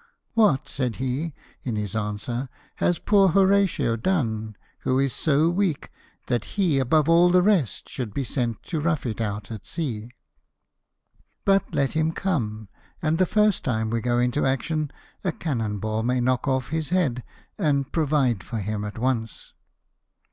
[0.34, 5.92] "What," said he in his answer, "has poor Horatio done, who is so weak,
[6.26, 10.10] that he, above all the rest, should be sent to rough it out at sea?
[11.44, 12.70] But let him come,
[13.00, 14.90] and the first time we go into action
[15.22, 17.22] a cannon ball may knock off his head,
[17.56, 19.52] and provide for him at once."